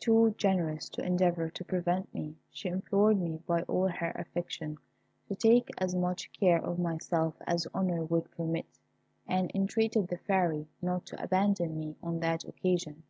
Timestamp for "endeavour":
1.04-1.48